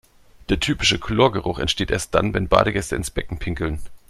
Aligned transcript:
Der 0.49 0.59
typische 0.59 0.97
Chlorgeruch 0.97 1.59
entsteht 1.59 1.91
erst 1.91 2.15
dann, 2.15 2.33
wenn 2.33 2.47
Badegäste 2.47 2.95
ins 2.95 3.11
Becken 3.11 3.37
pinkeln. 3.37 3.79